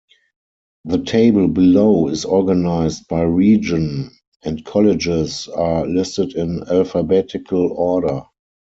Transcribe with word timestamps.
The 0.85 0.97
table 1.03 1.47
below 1.47 2.07
is 2.07 2.25
organized 2.25 3.07
by 3.07 3.21
region, 3.21 4.09
and 4.41 4.65
colleges 4.65 5.47
are 5.47 5.85
listed 5.85 6.33
in 6.33 6.63
alphabetical 6.67 7.71
order. 7.73 8.23